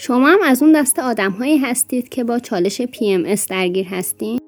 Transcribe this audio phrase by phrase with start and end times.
[0.00, 4.38] شما هم از اون دست آدم هایی هستید که با چالش PMS درگیر هستین؟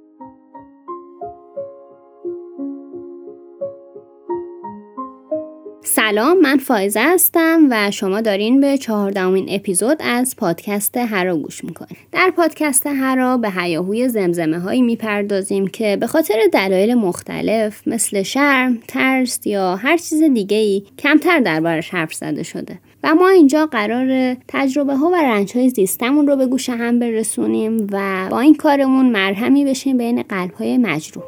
[5.84, 11.98] سلام من فائزه هستم و شما دارین به چهاردهمین اپیزود از پادکست هرا گوش می‌کنید
[12.12, 18.78] در پادکست هرا به هیاهوی زمزمه هایی می‌پردازیم که به خاطر دلایل مختلف مثل شرم،
[18.88, 24.36] ترس یا هر چیز دیگه ای کمتر دربارش حرف زده شده و ما اینجا قرار
[24.48, 29.06] تجربه ها و رنج های زیستمون رو به گوش هم برسونیم و با این کارمون
[29.10, 31.24] مرهمی بشیم بین قلب های مجروح.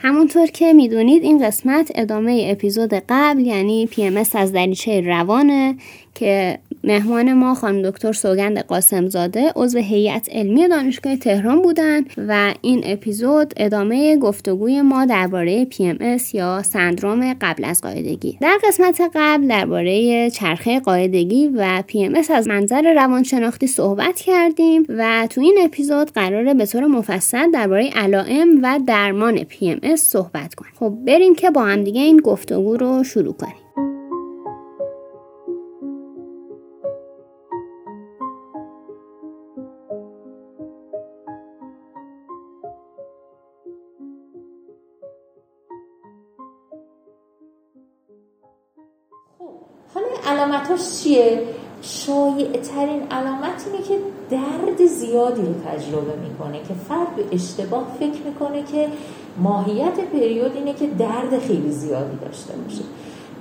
[0.00, 5.76] همونطور که می‌دونید این قسمت ادامه اپیزود قبل یعنی PMS از دریچه روانه
[6.14, 12.82] که مهمان ما خانم دکتر سوگند قاسمزاده عضو هیئت علمی دانشگاه تهران بودن و این
[12.84, 18.38] اپیزود ادامه گفتگوی ما درباره PMS یا سندروم قبل از قاعدگی.
[18.40, 25.40] در قسمت قبل درباره چرخه قاعدگی و PMS از منظر روانشناختی صحبت کردیم و تو
[25.40, 30.72] این اپیزود قراره به طور مفصل درباره علائم و درمان PMS صحبت کنیم.
[30.78, 33.67] خب بریم که با هم دیگه این گفتگو رو شروع کنیم.
[50.78, 51.42] علامتاش چیه؟
[51.82, 53.98] شایع ترین علامت اینه که
[54.30, 58.88] درد زیادی رو تجربه می‌کنه که فرد به اشتباه فکر می‌کنه که
[59.38, 62.82] ماهیت پریود اینه که درد خیلی زیادی داشته باشه.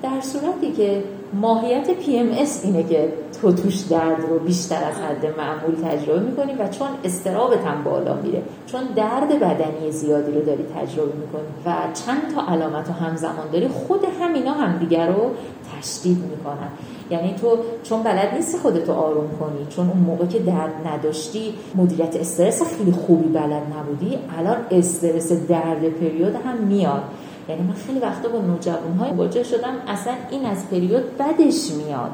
[0.03, 5.75] در صورتی که ماهیت PMS اینه که تو توش درد رو بیشتر از حد معمول
[5.89, 11.13] تجربه می‌کنی و چون استرابت هم بالا میره چون درد بدنی زیادی رو داری تجربه
[11.15, 11.73] می‌کنی و
[12.05, 15.31] چند تا علامت رو همزمان داری خود همینا هم دیگر رو
[15.77, 16.69] تشدید می‌کنن.
[17.09, 22.15] یعنی تو چون بلد نیستی خودتو آروم کنی چون اون موقع که درد نداشتی مدیریت
[22.15, 27.03] استرس خیلی خوبی بلد نبودی الان استرس درد پریود هم میاد.
[27.49, 32.11] یعنی من خیلی وقتا با نوجوان های مواجه شدم اصلا این از پریود بدش میاد.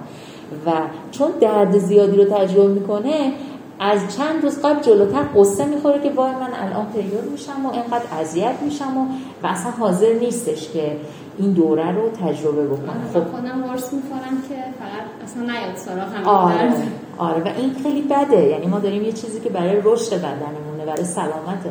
[0.66, 0.72] و
[1.12, 3.34] چون درد زیادی رو تجربه می‌کنه
[3.80, 8.06] از چند روز قبل جلوتر قصه می‌خوره که وای من الان پریود میشم و اینقدر
[8.22, 9.06] اذیت میشم و,
[9.44, 10.98] و اصلا حاضر نیستش که
[11.38, 13.24] این دوره رو تجربه بکنه خب.
[13.32, 16.74] خودم ورس می‌کنم که فقط اصلا نیاد سراغ آره.
[17.18, 17.44] آره.
[17.44, 18.44] و این خیلی بده.
[18.44, 21.66] یعنی ما داریم یه چیزی که برای رشد بدنمونه برای سلامت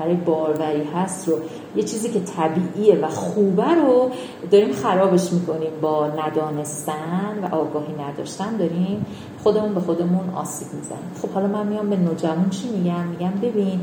[0.00, 1.38] برای باروری هست رو
[1.76, 4.10] یه چیزی که طبیعیه و خوبه رو
[4.50, 5.70] داریم خرابش می‌کنیم.
[5.80, 9.06] با ندانستن و آگاهی نداشتن داریم
[9.42, 11.10] خودمون به خودمون آسیب می‌زنیم.
[11.22, 13.80] خب حالا من میام به نوجوان چی میگم؟ میگم ببین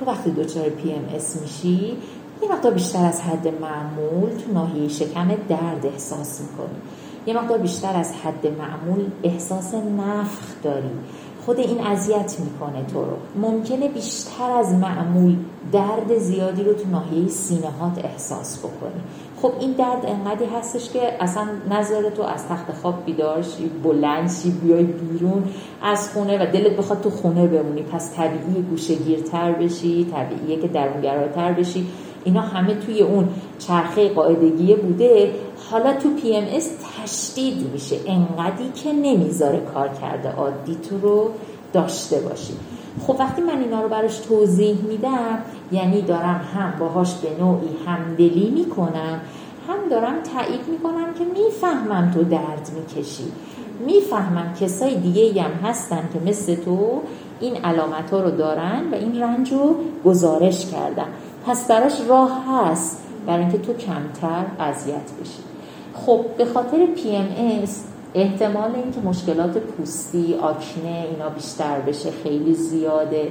[0.00, 1.96] تو وقتی دچار PMS میشی
[2.42, 6.78] یه مقدار بیشتر از حد معمول تو ناحیه شکم درد احساس می‌کنی.
[7.26, 10.90] یه مقدار بیشتر از حد معمول احساس نفخ داری.
[11.50, 13.16] خود این اذیت می‌کنه تو رو.
[13.40, 15.36] ممکنه بیشتر از معمول
[15.72, 19.00] درد زیادی رو تو ناحیه سینه هات احساس بکنی.
[19.42, 24.84] خب این درد انقدی هستش که اصلا نذاره تو از تخت خواب بیدار شی بیای
[24.84, 25.44] بیرون
[25.82, 27.82] از خونه و دلت بخواد تو خونه بمونی.
[27.82, 31.86] پس طبیعی گوشه گیرتر بشی طبیعیه که درونگراتر بشی.
[32.24, 33.28] اینا همه توی اون
[33.58, 35.30] چرخه قاعدگی بوده.
[35.70, 37.96] حالا تو PMS تشدید میشه.
[38.06, 41.30] انقدی که نمی‌ذاره کارکرد عادی تو رو
[41.72, 42.52] داشته باشی.
[43.06, 45.38] خب وقتی من اینا رو براش توضیح میدم
[45.72, 49.20] یعنی دارم هم باهاش به نوعی همدلی می‌کنم
[49.68, 53.32] هم دارم تایید می‌کنم که می‌فهمم تو درد می‌کشی.
[53.86, 57.00] می‌فهمم کسای دیگه هم هستن که مثل تو
[57.40, 61.06] این علامت ها رو دارن و این رنج رو گزارش کردن.
[61.46, 65.49] پس براش راه هست برای اینکه تو کمتر اذیت بشی.
[66.06, 67.70] خب به خاطر PMS
[68.14, 73.28] احتمال اینکه مشکلات پوستی آکنه اینا بیشتر بشه خیلی زیاده.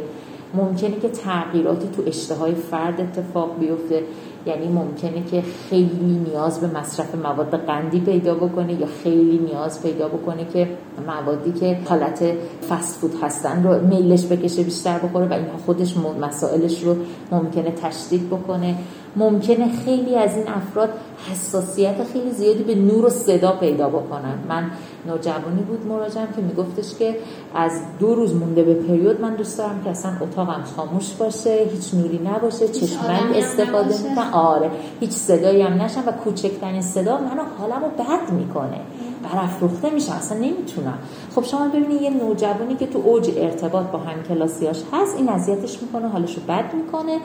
[0.53, 4.03] ممکنه که تغییراتی تو اشتهای فرد اتفاق بیفته.
[4.45, 10.07] یعنی ممکنه که خیلی نیاز به مصرف مواد قندی پیدا بکنه یا خیلی نیاز پیدا
[10.07, 10.67] بکنه که
[11.07, 12.23] موادی که حالت
[12.69, 16.95] فست فود هستن رو میلش بکشه بیشتر بخوره و اینها خودش مسائلش رو
[17.31, 18.75] ممکنه تشدید بکنه.
[19.15, 20.89] ممکنه خیلی از این افراد
[21.31, 24.33] حساسیت خیلی زیادی به نور و صدا پیدا بکنن.
[24.49, 24.71] من
[25.07, 27.15] نوجوانی بود مراجعم که میگفتش که
[27.55, 31.93] از دو روز مونده به پریود من دوست دارم که اصلا اتاقم خاموش باشه هیچ
[31.93, 34.71] نوری نباشه چشمند استفاده می‌کنم آره.
[34.99, 38.79] هیچ صدایی هم نشم و کوچکترین صدا منو حالمو بد می‌کنه.
[39.23, 40.93] برافروخته میشن اصلا نمی‌تونن.
[41.35, 45.81] خب شما ببینید یه نوجوانی که تو اوج ارتباط با هم کلاسیاش هست این اذیتش
[45.81, 47.19] می‌کنه حالشو بد می‌کنه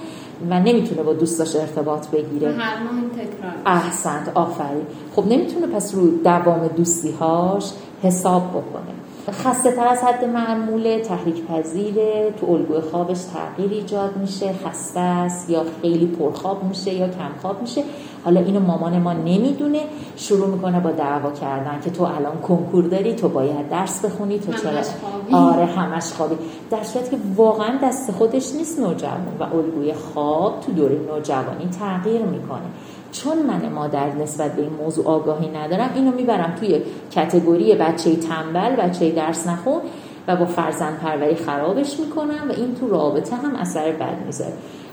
[0.50, 2.52] و نمی‌تونه با دوستاش ارتباط بگیره.
[2.52, 2.76] هر
[3.16, 4.86] تکرار احسنت آفرین.
[5.16, 8.93] خب نمی‌تونه پس رو دوام دوستی هاش حساب بکنه.
[9.32, 15.50] خسته تر از حد معموله تحریک پذیره تو الگوی خوابش تغییر ایجاد میشه خسته است
[15.50, 17.82] یا خیلی پرخواب میشه یا کم خواب میشه.
[18.24, 19.80] حالا اینو مامان ما نمی‌دونه.
[20.16, 24.52] شروع می‌کنه با دعوا کردن که تو الان کنکور داری تو باید درس بخونی تو
[24.52, 26.34] چرا؟ آره همش خوابی.
[26.70, 32.22] در صورتی که واقعا دست خودش نیست نوجوان و الگوی خواب تو دوره نوجوانی تغییر
[32.22, 32.66] می‌کنه.
[33.14, 36.80] چون من مادر نسبت به این موضوع آگاهی ندارم اینو می‌برم توی
[37.10, 39.80] کتگوری بچه تنبل بچه درس نخون
[40.28, 44.52] و با فرزند پروری خرابش می‌کنم و این تو رابطه هم اثر بد می‌ذاره.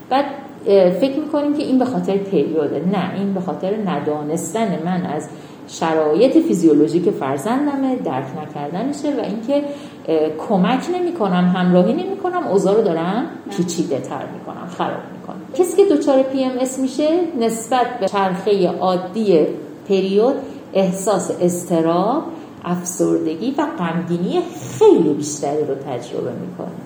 [0.10, 0.26] بعد
[0.92, 2.84] فکر می‌کنیم که این به خاطر پریوده.
[2.94, 5.30] نه این به خاطر ندانستن من از
[5.68, 9.64] شرایط فیزیولوژیک فرزندمه درک نکردنشه و اینکه
[10.50, 13.26] کمک نمی‌کنم همراهی نمی‌کنم اوضاع رو دارم
[13.58, 15.41] پیچیده تر می‌کنم خراب می‌کنم.
[15.56, 19.48] کسی که دچار PMS میشه نسبت به چرخه عادی
[19.90, 20.36] پریود
[20.74, 22.24] احساس اضطراب
[22.64, 24.42] افسردگی و غمگینی
[24.80, 26.82] خیلی بیشتری رو تجربه می‌کنه.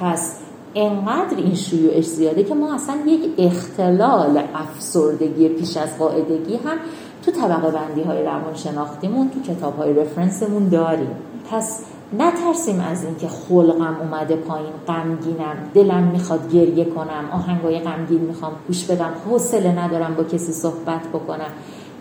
[0.00, 0.36] پس
[0.74, 6.78] انقدر این شیوعش زیاده که ما اصلا یک اختلال افسردگی پیش از قاعدگی هم
[7.24, 11.14] تو طبقه بندی های روانشناختیمون تو کتاب های reference مون داریم.
[11.50, 11.84] پس
[12.18, 15.56] نترسیم از اینکه خلقم اومده پایین غمگینم.
[15.74, 19.12] دلم می‌خواد گریه کنم آهنگای غمگین می‌خوام گوش بدم.
[19.26, 21.50] حوصله ندارم با کسی صحبت بکنم.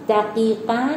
[0.10, 0.88] دقیقا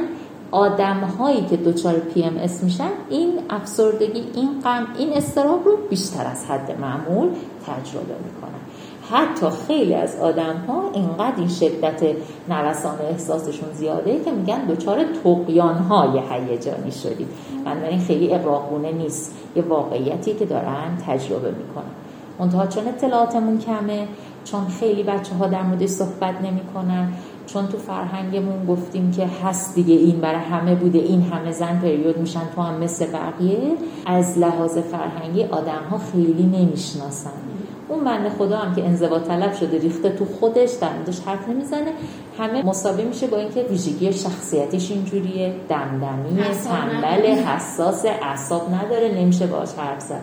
[0.51, 6.45] آدم هایی که دچار PMS میشن این افسردگی این غم این اضطراب رو بیشتر از
[6.45, 7.29] حد معمول
[7.67, 8.62] تجربه می‌کنن.
[9.11, 12.03] حتی خیلی از آدم ها اینقدر این شدت
[12.49, 17.29] نوسان احساسشون زیاده که میگن دچار تقیان های هیجانی شدید
[17.65, 19.35] بنابراین خیلی اقراقونه نیست.
[19.57, 21.91] یه واقعیتی که دارن تجربه می‌کنن.
[22.39, 24.09] منتها چون اطلاعاتمون کمه
[24.45, 27.13] چون خیلی بچه ها در موردش صحبت نمی‌کنن
[27.47, 32.19] چون تو فرهنگمون گفتیم که هست دیگه این برای همه بوده این همه زن پریود
[32.19, 33.77] میشن تو هم مثل بقیه.
[34.07, 37.52] از لحاظ فرهنگی آدم ها خیلی نمی‌شناسن.
[37.89, 41.93] اون بنده خدا هم که انزوا طلب شده ریخته تو خودش در موردش حرف نمی‌زنه.
[42.39, 49.69] همه مساوی میشه با اینکه ویژگی شخصیتش اینجوریه دمدمی تنبل حساس اعصاب نداره نمیشه باش
[49.75, 50.23] حرف زد.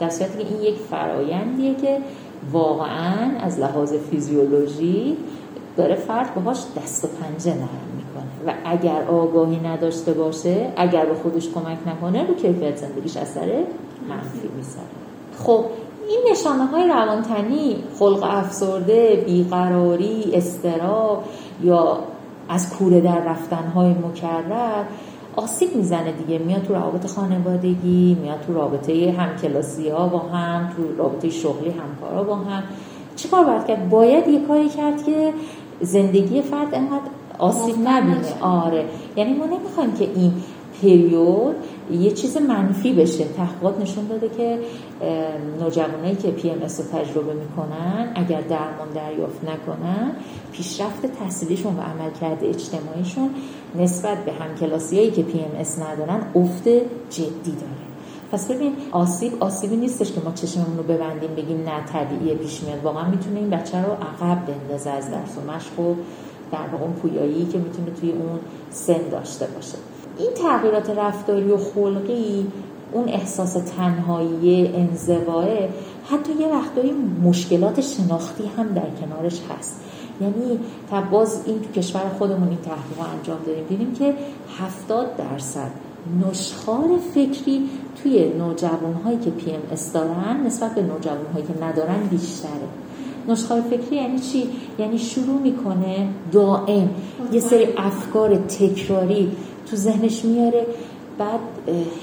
[0.00, 1.98] در صورتی که این یک فرایندیه که
[2.52, 5.16] واقعا از لحاظ فیزیولوژی
[5.76, 8.46] داره فرد باهاش دست و پنجه نرم می‌کنه.
[8.46, 13.64] و اگر آگاهی نداشته باشه اگر به خودش کمک نکنه رو کیفیت زندگیش اثر
[14.08, 14.88] منفی می‌ذاره.
[15.38, 15.64] خب
[16.08, 21.24] این نشانه های روانتنی خلق افسرده بیقراری استراب
[21.62, 21.98] یا
[22.48, 24.84] از کوره در رفتن های مکرر
[25.36, 26.38] آسیب می‌زنه دیگه.
[26.38, 32.22] میاد تو روابط خانوادگی میاد تو رابطه همکلاسی ها با هم تو رابطه شغلی همکارا
[32.22, 32.62] با هم.
[33.16, 35.32] چیکار باید کرد؟ باید یه کاری کرد که
[35.80, 38.40] زندگی فرد انقدر آسیب نبینه.
[38.40, 38.84] آره.
[39.16, 40.32] یعنی ما نمی‌خوایم که این
[40.82, 41.56] پریود
[41.92, 43.24] یه چیز منفی بشه.
[43.24, 44.58] تحقیقات نشون داده که
[45.60, 50.12] نوجوانایی که PMS رو تجربه می‌کنن اگر درمان دریافت نکنن
[50.52, 53.30] پیشرفت تحصیلیشون و عملکرد اجتماعیشون
[53.78, 56.68] نسبت به همکلاسیایی که PMS ندارن افت
[57.10, 57.88] جدی داره.
[58.32, 62.84] پس ببین آسیب آسیبی نیستش که ما چشممون رو ببندیم بگیم نه طبیعیه پیش میاد.
[62.84, 65.94] واقعا می‌تونه این بچه رو عقب بندازه از درس و مشق و
[66.52, 68.38] در واقع اون پویایی که می‌تونه توی اون
[68.70, 69.78] سن داشته باشه.
[70.18, 72.46] این تغییرات رفتاری و خلقی
[72.92, 75.46] اون احساس تنهایی انزواه
[76.10, 79.80] حتی یه وقتایی مشکلات شناختی هم در کنارش هست.
[80.20, 80.58] یعنی
[81.10, 84.14] باز این تو کشور خودمون این تحقیق انجام دادیم دیدیم که
[84.58, 85.70] 70 درصد
[86.30, 87.68] نشخار فکری
[88.02, 89.60] توی نوجوان هایی که پی ام
[89.94, 92.68] دارن نسبت به نوجوان هایی که ندارن بیشتره.
[93.28, 96.90] نشخار فکری یعنی چی؟ یعنی شروع می‌کنه دائم.
[97.32, 99.32] یه سری افکار تکراری
[99.70, 100.66] تو ذهنش میاره.
[101.18, 101.40] بعد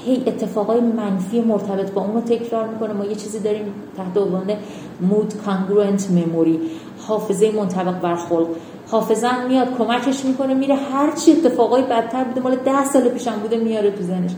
[0.05, 2.93] هی اتفاقای منفی مرتبط با اون رو تکرار می‌کنه.
[2.93, 4.51] ما یه چیزی داریم تحت عنوان
[5.01, 6.59] مود کانگروئنت مموری
[7.07, 8.47] حافظه منطبق بر خلق.
[8.87, 10.75] حافظم میاد کمکش می‌کنه میره.
[10.75, 14.31] هر چی اتفاقای بدتر بوده مال ده سال پیشم بوده میاره تو ذهنش.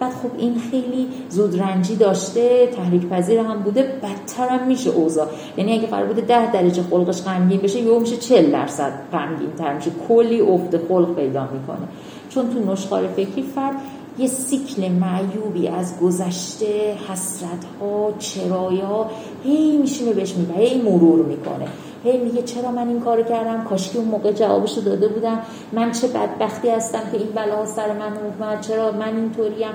[0.00, 5.26] بعد خب این خیلی زود رنجی داشته تحریک پذیر هم بوده بدتر هم میشه اوضاع.
[5.56, 9.74] یعنی اگه قرار بوده ده درجه خلقش غمگین بشه یهو میشه 40 درصد غمگین تر
[9.74, 9.90] میشه.
[10.08, 11.88] کلی افت خلق پیدا می‌کنه.
[12.30, 13.74] چون تو نشخار فکری فرد
[14.18, 19.10] یه سیکل معیوبی از گذشته حسرت ها چرایا
[19.44, 21.66] هی میشینه بهش می‌بره هی مرور می‌کنه.
[22.04, 25.38] هی میگه چرا من این کارو کردم؟ کاش که اون موقع جوابشو داده بودم.
[25.72, 29.72] من چه بدبختی هستم که این بلا سر من اومد؟ چرا من اینطوریم؟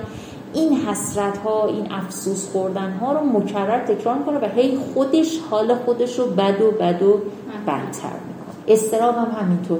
[0.54, 5.74] این حسرت ها این افسوس خوردن ها رو مکرر تکرار کنه و هی خودش حال
[5.74, 7.20] خودش رو بد و بد و
[7.66, 8.54] بدتر می‌کنه.
[8.68, 9.78] اضطراب هم همینطور.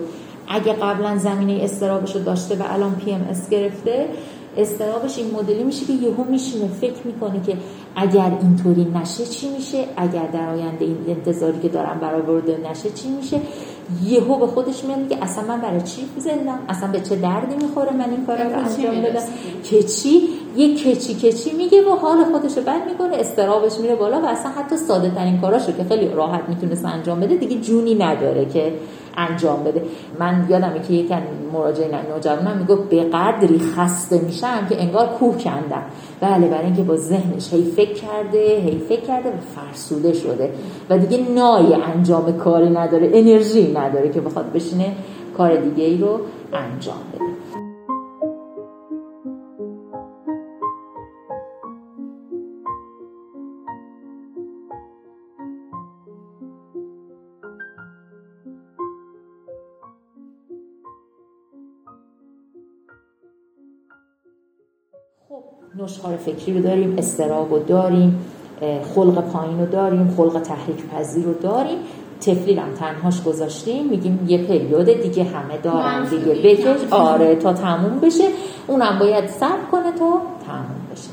[0.48, 4.08] اگه قبلا زمینه اضطرابش رو داشته و الان PMS گرفته
[4.56, 7.56] اضطرابش این مدلی میشه که یهو میشینه فکر می‌کنه که
[7.96, 13.08] اگر اینطوری نشه چی میشه؟ اگر در آینده این انتظاری که دارم برآورده نشه چی
[13.08, 13.40] میشه؟
[14.04, 17.92] یهو به خودش میاد که اصلا من برای چی زندم اصلا به چه دردی می‌خوره
[17.92, 19.22] من این کار رو انجام بدم؟
[19.64, 20.22] که چی
[20.56, 24.20] یه که چی که چی میگه و حال خودش رو بد می‌کنه اضطرابش میره بالا
[24.20, 28.44] و اصلا حتی ساده ترین کاراشو که خیلی راحت می‌تونست انجام بده دیگه جونی نداره
[28.44, 28.72] که
[29.16, 29.82] انجام بده.
[30.18, 31.12] من یادمه که یک
[31.52, 35.82] مراجعه نوجوانم می‌گفت به قدری خسته میشم که انگار کوه کندم.
[36.20, 40.50] بله برای اینکه با ذهنش هی فکر کرده هی فکر کرده و فرسوده شده.
[40.90, 44.92] و دیگه نای انجام کاری نداره انرژی نداره که بخواد بشینه
[45.36, 46.20] کار دیگه ای رو
[46.52, 47.39] انجام بده.
[65.78, 68.26] نشخار فکری رو داریم استراب رو داریم
[68.94, 71.78] خلق پایین رو داریم خلق تحریک پذیر رو داریم.
[72.20, 76.34] تفلیل هم تنهاش گذاشتیم میگیم یه پریود دیگه همه دارن دیگه.
[76.34, 76.80] بکش.
[76.90, 78.24] آره تا تموم بشه.
[78.66, 81.08] اونم باید صبر کنه تا تموم بشه.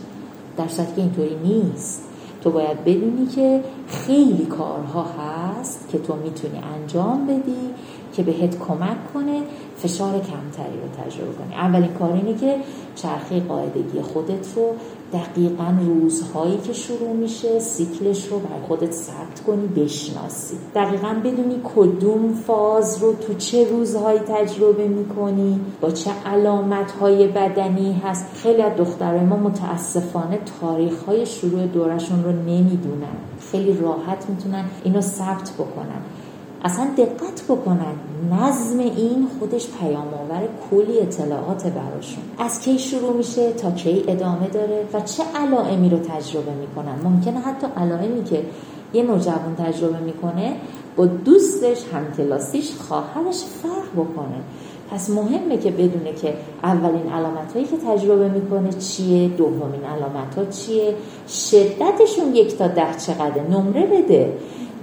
[0.58, 2.04] در که اینطوری نیست.
[2.44, 7.74] تو باید بدونی که خیلی کارها هست که تو می‌تونی انجام بدی
[8.14, 9.42] که بهت کمک کنه.
[9.77, 11.55] فشار کمتری رو تجربه کنی.
[11.55, 12.55] اولین کار اینه که
[12.96, 14.74] چرخه قاعدگی خودت رو
[15.13, 20.55] دقیقا روزهایی که شروع میشه سیکلش رو بر خودت ثبت کنی بشناسی.
[20.75, 28.01] دقیقا بدونی کدوم فاز رو تو چه روزهایی تجربه می‌کنی با چه علامت های بدنی
[28.03, 28.25] هست.
[28.34, 33.17] خیلی از دخترای ما متاسفانه تاریخ های شروع دورشون رو نمی‌دونن.
[33.51, 36.01] خیلی راحت می‌تونن اینو ثبت بکنن.
[36.64, 37.94] اصلا دقت بکنن.
[38.32, 42.24] نظم این خودش پیام آور کلی اطلاعات براشون.
[42.40, 47.40] از کی شروع میشه؟ تا کی ادامه داره؟ و چه علائمی رو تجربه می‌کنن؟ ممکنه
[47.40, 48.46] حتی علائمی که
[48.94, 50.56] یه نوجوان تجربه می‌کنه
[50.96, 54.38] با دوستش همکلاسیش خواهرش فرق بکنه.
[54.91, 60.46] پس مهمه که بدونه که اولین علامت هایی که تجربه می‌کنه چیه دومین علامت ها
[60.46, 60.96] چیه
[61.27, 64.34] شدتشون یک تا ده چقدر نمره بده.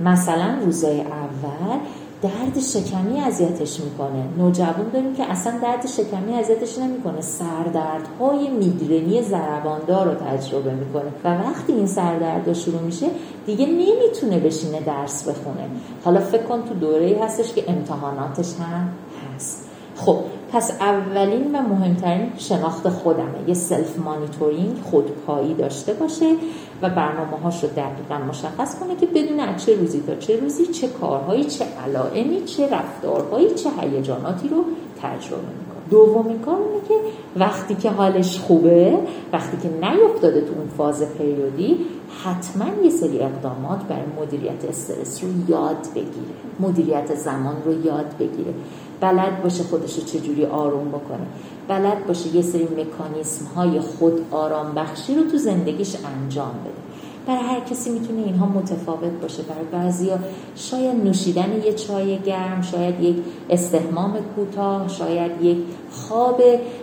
[0.05, 1.79] مثلا روزای اول
[2.23, 4.25] درد شکمی اذیتش می‌کنه.
[4.39, 7.21] نوجوان داریم که اصلا درد شکمی اذیتش نمی‌کنه.
[7.21, 11.11] سردردهای میگرنی ضرباندار رو تجربه می‌کنه.
[11.25, 13.07] و وقتی این سردرد شروع میشه
[13.47, 15.69] دیگه نمی‌تونه بشینه درس بخونه.
[16.05, 18.89] حالا فکر کن تو دوره هستش که امتحاناتش هم
[19.35, 19.69] هست.
[19.97, 20.19] خب
[20.53, 23.49] پس اولین و مهمترین شناخت خودمه.
[23.49, 26.35] یه سلف مانیتورینگ خودپایی داشته باشه
[26.83, 30.67] و برنامه هاش رو دقیقا مشخص کنه که بدون از چه روزی تا چه روزی
[30.67, 34.65] چه کارهایی چه علائمی چه رفتارهایی چه هیجاناتی رو
[35.03, 35.75] تجربه می‌کنه.
[35.91, 36.95] دومین کار اینه که
[37.37, 38.99] وقتی که حالش خوبه
[39.33, 41.79] وقتی که نیفتاده تو اون فاز پریودی
[42.25, 46.35] حتما یه سری اقدامات برای مدیریت استرس رو یاد بگیره.
[46.61, 48.55] مدیریت زمان رو یاد بگیره.
[49.01, 51.27] بلد باشه خودش رو چجوری آروم بکنه.
[51.69, 56.84] بلد باشه یه سری مکانیسم های خود آرام بخشی رو تو زندگیش انجام بده.
[57.27, 59.43] برای هر کسی می‌تونه اینها متفاوت باشه.
[59.43, 60.19] برای بعضیا
[60.57, 63.17] شاید نوشیدن یه چای گرم شاید یک
[63.51, 65.59] استهمام کوتاه شاید یک
[65.91, 66.43] خواب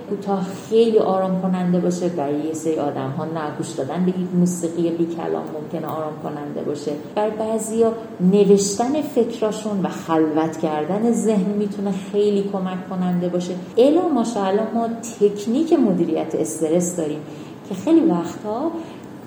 [0.09, 2.09] کوتاه خیلی آرام کننده باشه.
[2.09, 6.61] برای یه سری آدم ها نگوش دادن به یک موسیقی بی کلام ممکنه آرام کننده
[6.61, 6.91] باشه.
[7.15, 13.53] برای بعضیا نوشتن فکراشون و خلوت کردن ذهن می‌تونه خیلی کمک کننده باشه.
[13.77, 14.87] الا ماشاءالله ما
[15.19, 17.19] تکنیک مدیریت استرس داریم
[17.69, 18.71] که خیلی وقتها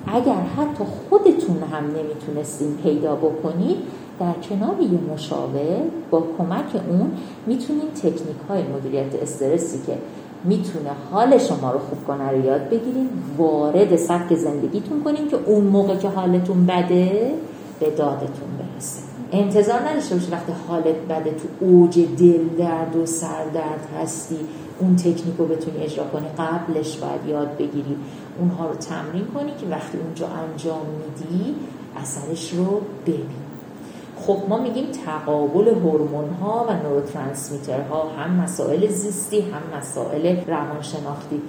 [0.07, 3.77] اگر حتی خودتون هم نمی‌تونستین پیدا بکنید
[4.21, 5.81] در کنار یه مشاور
[6.11, 7.13] با کمک اون
[7.47, 9.99] می‌تونین تکنیک های مدیریت استرسی که
[10.45, 13.09] می‌تونه حال شما رو خوب کنه رو یاد بگیرین
[13.39, 17.35] وارد سبک زندگیتون کنین که اون موقع که حالتون بده
[17.81, 19.14] به دادتون برسه.
[19.35, 24.39] انتظار نداشته باشی وقتی حالت بده تو اوج دل درد و سردرد هستی
[24.79, 26.27] اون تکنیک رو بتونی اجرا کنی.
[26.39, 27.97] قبلش باید یاد بگیری.
[28.39, 31.55] اونها رو تمرین کنی که وقتی اونجا انجام میدی
[31.97, 33.27] اثرش رو ببین.
[34.17, 41.43] خب ما میگیم تقابل هورمون ها و نوروترانسمیتر ها هم مسائل زیستی هم مسائل روانشناختی.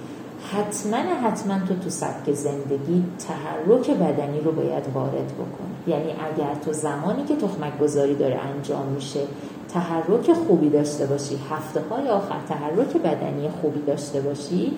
[0.52, 6.72] حتما حتما تو تو سبک زندگی تحرک بدنی رو باید وارد بکنی یعنی اگر تو
[6.72, 9.20] زمانی که تخمک گذاری داره انجام میشه
[9.68, 14.72] تحرک خوبی داشته باشی هفته های آخر تحرک بدنی خوبی داشته باشی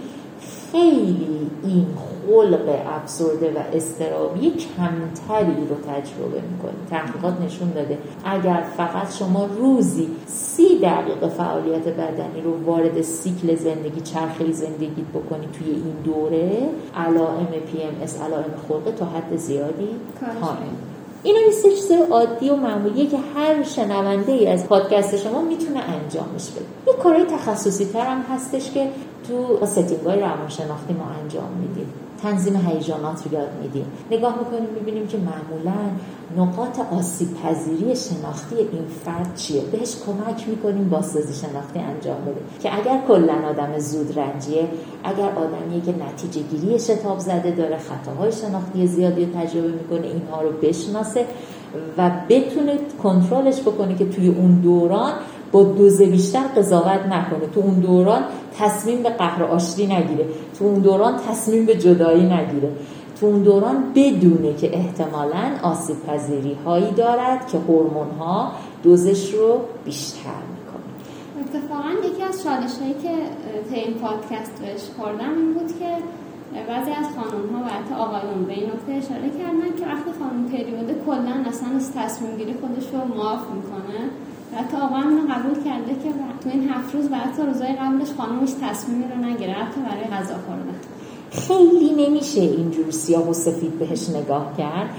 [0.72, 7.98] خیلی این خلق افسرده و اضطرابی کمتری رو تجربه می‌کنید تحقیقات نشون داده.
[8.24, 15.52] اگر فقط شما روزی سی دقیقه فعالیت بدنی رو وارد سیکل زندگی چرخه زندگی بکنید
[15.52, 19.88] توی این دوره علائم PMS علائم خلق تا حد زیادی
[20.20, 20.56] کامل
[21.22, 26.50] اینا یه چیز عادی و معمولیه که هر شنونده ای از پادکست شما می‌تونه انجامش
[26.50, 26.64] بده.
[26.86, 28.88] یه کارهای تخصصی تر هم هستش که
[29.28, 31.86] تو setting های روانشناختی ما انجام میدیم.
[32.22, 33.84] تنظیم هیجانات رو یاد میدیم.
[34.10, 35.80] نگاه می‌کنیم می‌بینیم که معمولا
[36.36, 39.62] نقاط آسیب پذیری شناختی این فرد چیه.
[39.62, 42.40] بهش کمک می‌کنیم بازسازی شناختی انجام بده.
[42.62, 44.68] که اگر کلا آدم زود رنجیه
[45.04, 50.50] اگر آدمیه که نتیجه گیری شتاب زده داره خطاهای شناختی زیادی تجربه می‌کنه اینها رو
[50.62, 51.26] بشناسه
[51.98, 55.12] و بتونه کنترلش بکنه که توی اون دوران
[55.52, 57.46] با دوزه بیشتر قضاوت نکنه.
[57.54, 58.22] تو اون دوران
[58.58, 60.26] تصمیم به قهر آشتی نگیره.
[60.58, 62.70] تو اون دوران تصمیم به جدایی نگیره.
[63.20, 68.52] تو اون دوران بدونه که احتمالا آسیب پذیری هایی دارد که هورمون ها
[68.82, 70.88] دوزش رو بیشتر می‌کنه.
[71.40, 73.14] اتفاقا یکی از چالش هایی که
[73.70, 75.90] تا این پادکست بهش خوردم این بود که
[76.68, 80.44] بعضی از خانم ها و حتی آقایون به این نکته اشاره کردن که وقتی خانم
[80.52, 84.00] پریوده کلا اصلا از تصمیم گیری خودش رو معاف می‌کنه.
[84.56, 86.10] حتی آقا هم قبول کرده که
[86.42, 90.34] تو این هفت روز و حتی روزای قبلش خانمش تصمیمی رو نگیره حتی برای غذا
[90.46, 90.74] خوردن.
[91.30, 94.90] خیلی نمیشه اینجور سیاه و سفید بهش نگاه کرد.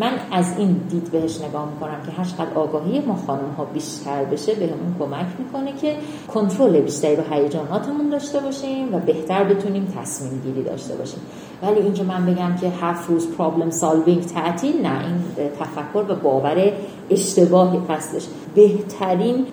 [0.00, 4.24] من از این دید بهش نگاه می‌کنم که هر چقدر آگاهی ما خانم ها بیشتر
[4.24, 5.96] بشه بهمون کمک می‌کنه که
[6.28, 11.20] کنترل بیشتری رو هیجاناتمون داشته باشیم و بهتر بتونیم تصمیم گیری داشته باشیم.
[11.62, 16.72] ولی اینجا من بگم که هفت روز پرابلم سالوینگ تعطیل نه این تفکر و باور
[17.10, 19.46] اشتباهی هستش بهترین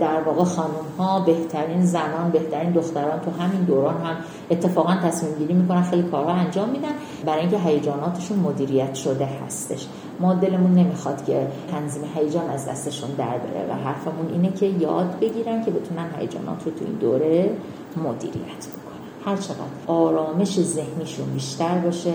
[0.00, 4.16] در واقع خانم ها بهترین زنان بهترین دختران تو همین دوران هم
[4.50, 6.92] اتفاقا تصمیم گیری می‌کنن خیلی کارها انجام میدن.
[7.24, 9.86] برای اینکه هیجاناتشون مدیریت شده هستش.
[10.20, 15.18] ما دلمون نمی‌خواد که تنظیم هیجان از دستشون در بره و حرفمون اینه که یاد
[15.20, 17.50] بگیرن که بتونن هیجانات رو تو این دوره
[17.96, 18.98] مدیریت بکنن.
[19.24, 22.14] هر چقدر آرامش ذهنیشون بیشتر باشه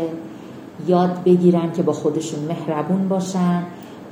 [0.88, 3.64] یاد بگیرن که با خودشون مهربون باشن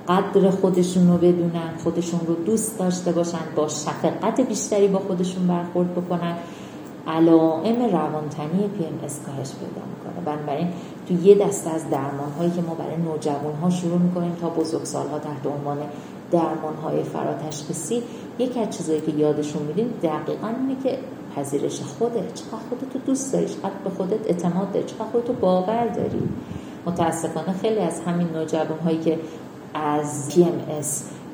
[0.08, 5.92] قدر خودشون رو بدونن خودشون رو دوست داشته باشن با شفقت بیشتری با خودشون برخورد
[5.92, 6.36] بکنن.
[7.08, 10.36] علائم روانتنی پی ام اس کاهش پیدا می‌کنه.
[10.36, 10.68] بنابراین
[11.08, 15.08] تو یه دسته از درمان هایی که ما برای نوجوان ها شروع می‌کنیم تا بزرگسال
[15.08, 15.78] ها تحت عنوان
[16.32, 18.04] درمان های فراتشخیصی
[18.40, 20.98] یکی از چیزایی که یادشون میدیم دقیقا اینه که
[21.36, 26.30] پذیرش خوده چقدر خودتو دوست داری؟ چقدر به خودت اعتماد داری؟ چقدر خودتو باور داری؟
[26.86, 29.20] متاسفانه خیلی از همین نوجوان هایی که
[29.74, 30.88] از PMS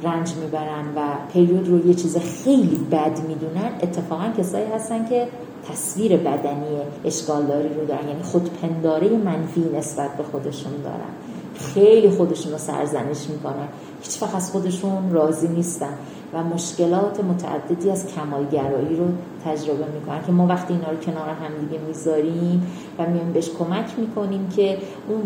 [0.04, 1.02] رنج می‌برن و
[1.34, 3.72] پریود رو یه چیز خیلی بد می‌دونن.
[3.82, 5.28] اتفاقا کسایی هستن که
[5.72, 11.12] تصویر بدنی اشکالداری رو دارن یعنی خودپنداره منفی نسبت به خودشون دارن.
[11.60, 13.68] خیلی خودشون رو سرزنش می‌کنن.
[14.02, 15.94] هیچ از خودشون راضی نیستن
[16.34, 19.06] و مشکلات متعددی از کمالگرایی رو
[19.46, 23.86] تجربه می‌کنن که ما وقتی اینا رو کنار هم دیگه می‌ذاریم و میایم بهش کمک
[23.98, 24.78] می‌کنیم که
[25.10, 25.22] اون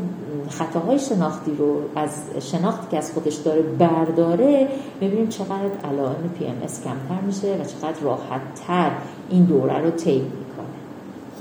[0.49, 4.67] خطاهای شناختی رو از شناختی که از خودش داره برداره
[5.01, 8.91] ببینیم چقدر علائم پی ام کمتر میشه و چقدر راحت تر
[9.29, 10.23] این دوره رو طی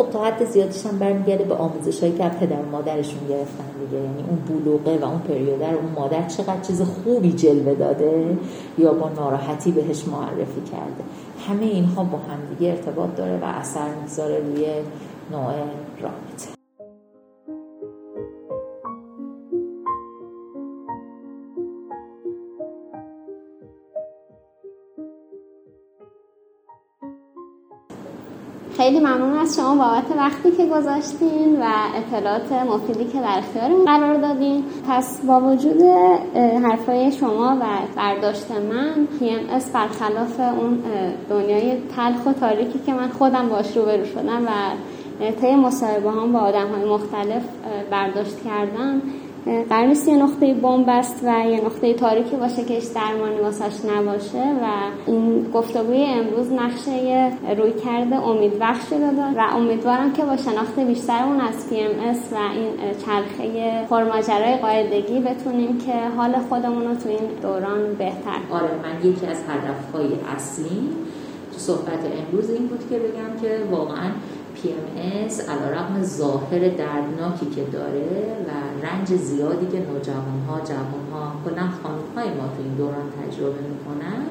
[0.01, 4.03] خب تا حد زیادش هم برمیگرده به آموزش هایی که پدر مادرشون گرفتن دیگه.
[4.03, 8.39] یعنی اون بلوغه و اون پریوده رو اون مادر چقدر چیز خوبی جلوه داده
[8.79, 11.05] یا با ناراحتی بهش معرفی کرده.
[11.49, 14.67] همه اینها با همدیگه ارتباط داره و اثر می‌ذاره روی
[15.33, 15.53] نوع
[16.03, 16.60] رابطه.
[28.77, 34.15] خیلی ممنون از شما بابت وقتی که گذاشتین و اطلاعات مفیدی که در اختیارمون قرار
[34.15, 34.65] دادین.
[34.89, 35.83] پس با وجود
[36.65, 37.65] حرفای شما و
[37.97, 39.09] برداشت من
[39.57, 40.79] اس برخلاف اون
[41.31, 44.51] دنیای تلخ و تاریکی که من خودم باش روبرو شدم و
[45.41, 47.43] طی مصاحبه هم با آدم های مختلف
[47.91, 49.03] برداشت کردم
[49.45, 53.85] قرار نیست یه نقطه بمب است و یه نقطه تاریکی باشه که هیچ درمانی واسش
[53.85, 54.67] نباشه و
[55.07, 61.25] این گفتگوی امروز نقشه روی کرده امید بخشی داده و امیدوارم که با شناخت بیشتر
[61.25, 61.91] اون از پی ام
[62.33, 68.71] و این چرخه پرماجرای قاعدگی بتونیم که حال خودمون رو تو این دوران بهتر آره
[68.83, 70.89] من یکی از هدفهای اصلی
[71.53, 74.11] تو صحبت امروز این بود که بگم که واقعا
[74.63, 78.51] PMS علا رقم ظاهر دردناکی که داره و
[78.87, 83.59] رنج زیادی که نوجوان ها جوان ها کلا خانم های ما تو این دوران تجربه
[83.61, 84.23] می‌کنن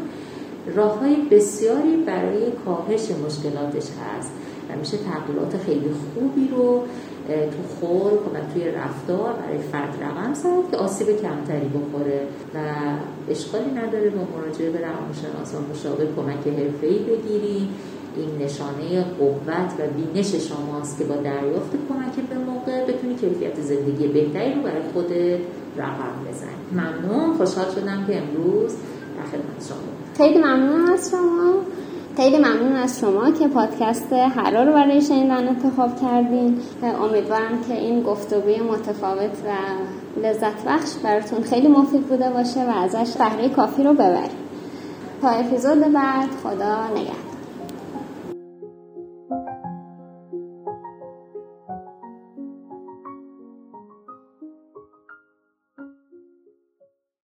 [0.76, 4.32] راه های بسیاری برای کاهش مشکلاتش هست.
[4.70, 6.84] و میشه تغییرات خیلی خوبی رو
[7.28, 12.22] تو خلق و توی رفتار برای فرد رقم زد که آسیب کمتری بخوره
[12.56, 12.58] و
[13.30, 17.70] اشکالی نداره با مراجعه به روانشناس و مشاور کمک حرفه‌ای بگیری.
[18.16, 24.08] این نشانه قوت و بینش شماست که با دریافت کمک به موقع بتونی کیفیت زندگی
[24.08, 25.40] بهتری رو برای خودت
[25.78, 26.50] رقم بزنی.
[26.72, 27.34] ممنون.
[27.34, 28.74] خوشحال شدم که امروز
[29.18, 29.78] در خدمت شما
[30.18, 31.54] خیلی ممنون از شما.
[32.18, 36.58] خیلی ممنون از شما که پادکست هرا رو برای شنیدن انتخاب کردین.
[36.84, 39.50] امیدوارم که این گفتگوی متفاوت و
[40.22, 44.50] لذت بخش براتون خیلی مفید بوده باشه و ازش بهره کافی رو ببرید
[45.22, 47.29] تا اپیزود بعد خدا نگهدار.